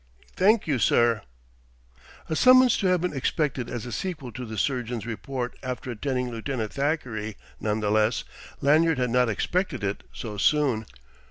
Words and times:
"'Nk 0.41 0.65
you, 0.65 0.79
sir." 0.79 1.21
A 2.27 2.35
summons 2.35 2.75
to 2.79 2.87
have 2.87 3.01
been 3.01 3.13
expected 3.15 3.69
as 3.69 3.85
a 3.85 3.91
sequel 3.91 4.31
to 4.31 4.45
the 4.47 4.57
surgeon's 4.57 5.05
report 5.05 5.55
after 5.61 5.91
attending 5.91 6.31
Lieutenant 6.31 6.73
Thackeray; 6.73 7.37
none 7.59 7.81
the 7.81 7.91
less, 7.91 8.23
Lanyard 8.61 8.97
had 8.97 9.11
not 9.11 9.29
expected 9.29 9.83
it 9.83 10.01
so 10.11 10.37
soon. 10.37 10.87